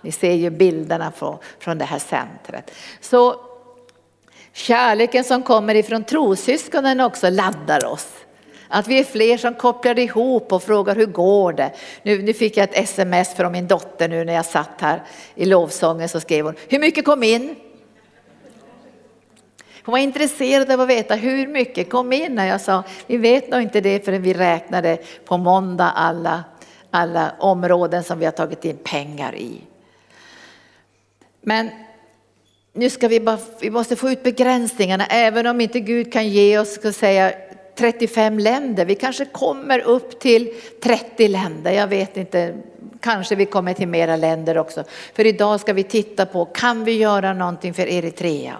[0.00, 2.70] Ni ser ju bilderna från, från det här centret.
[3.00, 3.40] Så
[4.52, 8.25] kärleken som kommer ifrån trossyskonen också laddar oss.
[8.68, 11.72] Att vi är fler som kopplar ihop och frågar hur går det?
[12.02, 15.02] Nu, nu fick jag ett sms från min dotter nu när jag satt här
[15.34, 17.56] i lovsången så skrev hon, hur mycket kom in?
[19.84, 23.50] Hon var intresserad av att veta hur mycket kom in när jag sa, vi vet
[23.50, 26.44] nog inte det förrän vi räknade på måndag alla,
[26.90, 29.60] alla områden som vi har tagit in pengar i.
[31.40, 31.70] Men
[32.72, 36.58] nu ska vi bara, vi måste få ut begränsningarna, även om inte Gud kan ge
[36.58, 37.32] oss, ska säga
[37.78, 38.84] 35 länder.
[38.84, 42.54] Vi kanske kommer upp till 30 länder, jag vet inte.
[43.00, 44.84] Kanske vi kommer till mera länder också.
[45.14, 48.56] För idag ska vi titta på, kan vi göra någonting för Eritrea?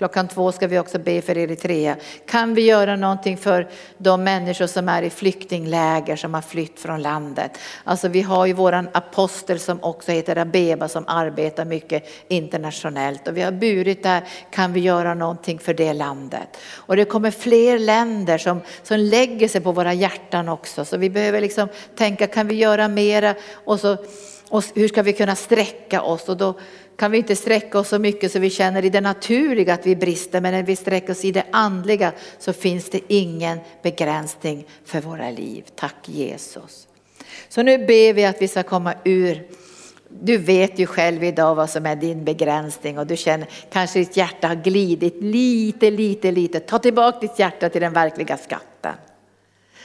[0.00, 1.96] Klockan två ska vi också be för Eritrea.
[2.26, 7.02] Kan vi göra någonting för de människor som är i flyktingläger som har flytt från
[7.02, 7.58] landet?
[7.84, 13.36] Alltså vi har ju våran apostel som också heter Abeba som arbetar mycket internationellt och
[13.36, 16.56] vi har burit där, kan vi göra någonting för det landet?
[16.74, 21.10] Och det kommer fler länder som, som lägger sig på våra hjärtan också så vi
[21.10, 23.34] behöver liksom tänka, kan vi göra mera?
[23.64, 23.96] Och så
[24.50, 26.28] och hur ska vi kunna sträcka oss?
[26.28, 26.54] Och då
[27.00, 29.96] kan vi inte sträcka oss så mycket så vi känner i det naturliga att vi
[29.96, 35.00] brister, men när vi sträcker oss i det andliga så finns det ingen begränsning för
[35.00, 35.64] våra liv.
[35.74, 36.88] Tack Jesus.
[37.48, 39.46] Så nu ber vi att vi ska komma ur
[40.08, 44.16] du vet ju själv idag vad som är din begränsning och du känner kanske ditt
[44.16, 46.60] hjärta har glidit lite, lite, lite.
[46.60, 48.94] Ta tillbaka ditt hjärta till den verkliga skatten.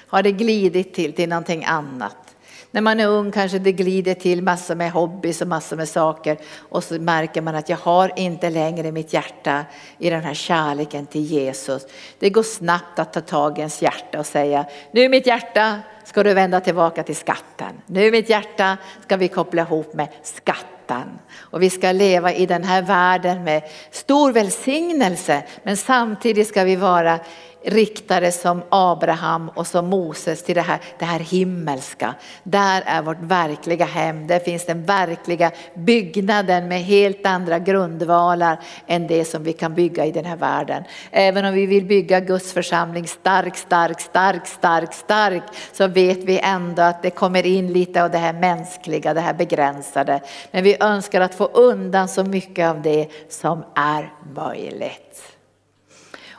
[0.08, 2.35] Har det glidit till, till någonting annat?
[2.76, 6.38] När man är ung kanske det glider till massor med hobbys och massor med saker
[6.70, 9.66] och så märker man att jag har inte längre mitt hjärta
[9.98, 11.86] i den här kärleken till Jesus.
[12.20, 16.24] Det går snabbt att ta tag i ens hjärta och säga nu mitt hjärta ska
[16.24, 17.82] du vända tillbaka till skatten.
[17.86, 21.20] Nu mitt hjärta ska vi koppla ihop med skatten.
[21.38, 26.76] Och vi ska leva i den här världen med stor välsignelse men samtidigt ska vi
[26.76, 27.20] vara
[27.66, 32.16] riktade som Abraham och som Moses till det här, det här himmelska.
[32.44, 39.08] Där är vårt verkliga hem, där finns den verkliga byggnaden med helt andra grundvalar än
[39.08, 40.84] det som vi kan bygga i den här världen.
[41.12, 46.40] Även om vi vill bygga Guds församling stark, stark, stark, stark, stark så vet vi
[46.40, 50.22] ändå att det kommer in lite av det här mänskliga, det här begränsade.
[50.52, 55.35] Men vi önskar att få undan så mycket av det som är möjligt.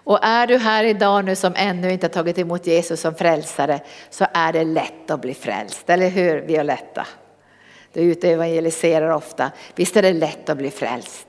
[0.07, 3.81] Och är du här idag nu som ännu inte tagit emot Jesus som frälsare
[4.11, 7.07] så är det lätt att bli frälst, eller hur Violetta?
[7.93, 9.51] Du är ute och evangeliserar ofta.
[9.75, 11.27] Visst är det lätt att bli frälst?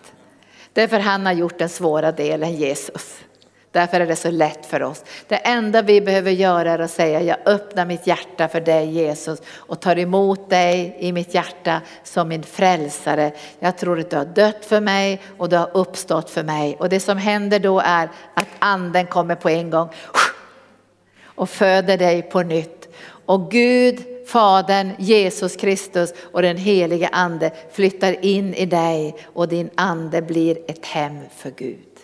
[0.74, 3.20] Därför han har gjort den svåra delen, Jesus.
[3.72, 5.04] Därför är det så lätt för oss.
[5.28, 9.42] Det enda vi behöver göra är att säga, jag öppnar mitt hjärta för dig Jesus
[9.56, 13.32] och tar emot dig i mitt hjärta som min frälsare.
[13.60, 16.76] Jag tror att du har dött för mig och du har uppstått för mig.
[16.80, 19.90] Och det som händer då är att anden kommer på en gång
[21.24, 22.88] och föder dig på nytt.
[23.26, 29.70] Och Gud, Fadern, Jesus Kristus och den helige ande flyttar in i dig och din
[29.76, 31.97] ande blir ett hem för Gud.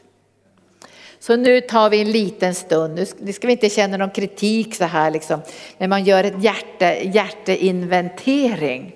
[1.24, 4.84] Så nu tar vi en liten stund, nu ska vi inte känna någon kritik så
[4.84, 5.42] här liksom,
[5.78, 8.96] men man gör ett hjärte, hjärteinventering.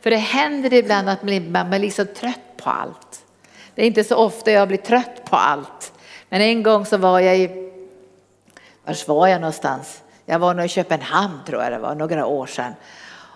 [0.00, 3.24] För det händer ibland att man blir liksom trött på allt.
[3.74, 5.92] Det är inte så ofta jag blir trött på allt.
[6.28, 7.70] Men en gång så var jag i,
[8.84, 10.02] var var jag någonstans?
[10.26, 12.74] Jag var nog i Köpenhamn tror jag det var, några år sedan.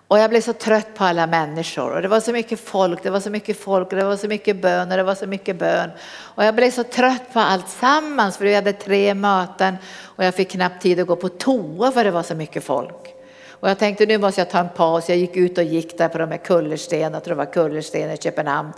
[0.08, 3.10] Och jag blev så trött på alla människor och det var så mycket folk, det
[3.10, 5.90] var så mycket folk det var så mycket bön och det var så mycket bön.
[6.20, 10.34] Och jag blev så trött på allt sammans för vi hade tre möten och jag
[10.34, 13.14] fick knappt tid att gå på toa för det var så mycket folk.
[13.50, 16.08] Och jag tänkte nu måste jag ta en paus, jag gick ut och gick där
[16.08, 18.72] på de här kullerstenen, jag tror det var kullersten i Köpenhamn.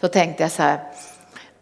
[0.00, 0.80] Så tänkte jag så här,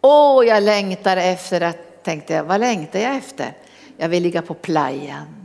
[0.01, 3.53] åh jag längtar efter att, tänkte jag, vad längtar jag efter?
[3.97, 5.44] Jag vill ligga på playan.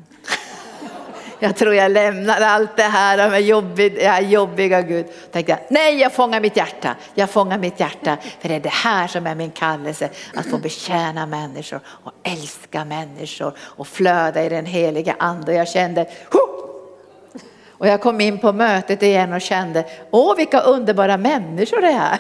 [1.43, 5.07] Jag tror jag lämnar allt det här med jobbig, ja, jobbiga Gud.
[5.33, 8.17] Tänkte jag, nej jag fångar mitt hjärta, jag fångar mitt hjärta.
[8.41, 12.85] För det är det här som är min kallelse, att få betjäna människor och älska
[12.85, 15.55] människor och flöda i den heliga ande.
[15.55, 16.61] Jag kände, Hoo!
[17.81, 22.19] och jag kom in på mötet igen och kände, åh vilka underbara människor det är.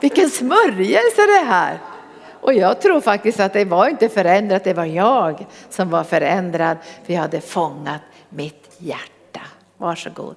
[0.00, 1.78] Vilken smörjelse det är här.
[2.42, 6.76] Och jag tror faktiskt att det var inte förändrat, det var jag som var förändrad
[7.04, 9.40] för jag hade fångat mitt hjärta.
[9.76, 10.36] Varsågod.